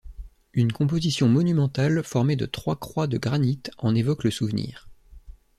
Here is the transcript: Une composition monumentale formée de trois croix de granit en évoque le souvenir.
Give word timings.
Une 0.53 0.71
composition 0.73 1.29
monumentale 1.29 2.03
formée 2.03 2.35
de 2.35 2.47
trois 2.47 2.75
croix 2.75 3.05
de 3.05 3.19
granit 3.19 3.61
en 3.77 3.93
évoque 3.93 4.23
le 4.23 4.31
souvenir. 4.31 4.89